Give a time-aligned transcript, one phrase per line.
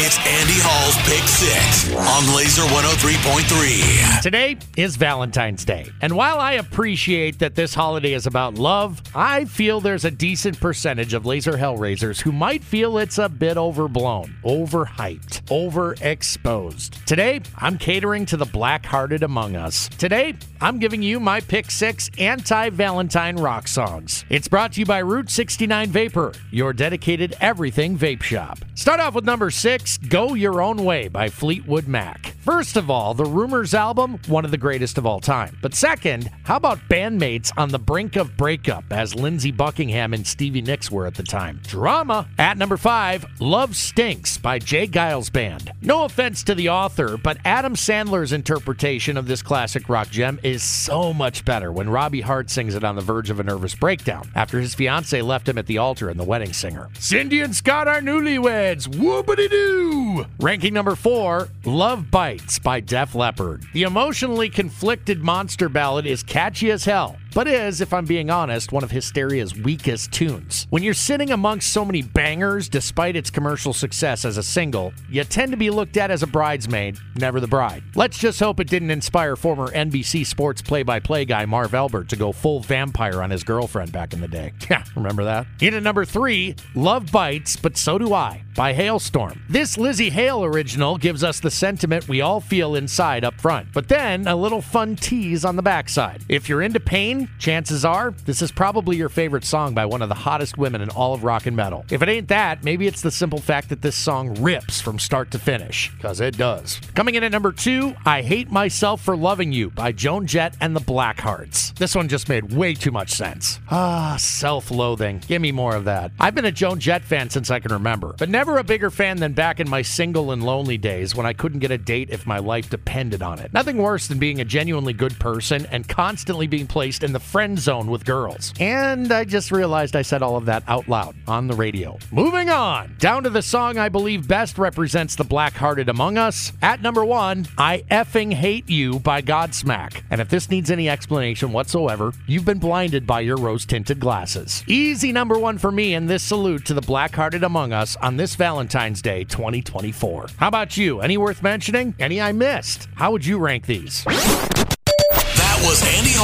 [0.00, 4.22] It's Andy Hall's Pick Six on Laser 103.3.
[4.22, 5.90] Today is Valentine's Day.
[6.00, 10.60] And while I appreciate that this holiday is about love, I feel there's a decent
[10.60, 17.04] percentage of laser hellraisers who might feel it's a bit overblown, overhyped, overexposed.
[17.04, 19.88] Today, I'm catering to the black hearted among us.
[19.88, 24.24] Today, I'm giving you my pick six anti Valentine rock songs.
[24.30, 28.60] It's brought to you by Route 69 Vapor, your dedicated everything vape shop.
[28.76, 32.37] Start off with number six Go Your Own Way by Fleetwood Mac.
[32.48, 35.58] First of all, the Rumors album, one of the greatest of all time.
[35.60, 40.62] But second, how about bandmates on the brink of breakup as Lindsey Buckingham and Stevie
[40.62, 41.60] Nicks were at the time?
[41.64, 42.26] Drama.
[42.38, 44.86] At number five, Love Stinks by J.
[44.86, 45.72] Geils Band.
[45.82, 50.62] No offense to the author, but Adam Sandler's interpretation of this classic rock gem is
[50.62, 54.26] so much better when Robbie Hart sings it on the verge of a nervous breakdown
[54.34, 56.88] after his fiancee left him at the altar in The Wedding Singer.
[56.98, 58.88] Cindy and Scott are newlyweds.
[58.88, 60.24] Whoopity doo.
[60.40, 63.64] Ranking number four, Love Bites by Def Leppard.
[63.72, 68.72] The emotionally conflicted monster ballad is catchy as hell but is, if I'm being honest,
[68.72, 70.66] one of Hysteria's weakest tunes.
[70.70, 75.22] When you're sitting amongst so many bangers, despite its commercial success as a single, you
[75.22, 77.84] tend to be looked at as a bridesmaid, never the bride.
[77.94, 82.08] Let's just hope it didn't inspire former NBC Sports play by play guy Marv Albert
[82.08, 84.52] to go full vampire on his girlfriend back in the day.
[84.68, 85.46] Yeah, remember that?
[85.62, 89.38] In at number three, Love Bites, but So Do I by Halestorm.
[89.48, 93.88] This Lzzy Hale original gives us the sentiment we all feel inside up front, but
[93.88, 96.24] then a little fun tease on the backside.
[96.28, 100.08] If you're into pain, chances are this is probably your favorite song by one of
[100.08, 101.84] the hottest women in all of rock and metal.
[101.90, 105.30] If it ain't that, maybe it's the simple fact that this song rips from start
[105.32, 106.80] to finish, because it does.
[106.94, 110.74] Coming in at number two, I Hate Myself for Loving You by Joan Jett and
[110.74, 111.74] the Blackhearts.
[111.76, 113.60] This one just made way too much sense.
[113.70, 115.22] Ah, self loathing.
[115.26, 116.12] Give me more of that.
[116.18, 119.18] I've been a Joan Jett fan since I can remember, but never a bigger fan
[119.18, 122.26] than back in my single and lonely days when I couldn't get a date if
[122.26, 123.52] my life depended on it.
[123.52, 127.58] Nothing worse than being a genuinely good person and constantly being placed in the friend
[127.58, 128.52] zone with girls.
[128.60, 131.98] And I just realized I said all of that out loud on the radio.
[132.10, 136.52] Moving on, down to the song I believe best represents the black hearted among us.
[136.62, 140.02] At number one, I effing hate you by Godsmack.
[140.10, 144.62] And if this needs any explanation whatsoever, you've been blinded by your rose tinted glasses.
[144.66, 148.16] Easy number one for me, and this salute to the black hearted among us on
[148.16, 150.26] this Valentine's Day 2024.
[150.36, 151.00] How about you?
[151.00, 151.94] Any worth mentioning?
[151.98, 152.88] Any I missed?
[152.94, 154.04] How would you rank these?
[154.04, 155.82] That was